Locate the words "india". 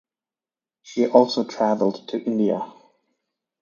2.19-2.73